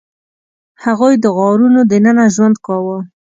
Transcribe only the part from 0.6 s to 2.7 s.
هغوی د غارونو دننه ژوند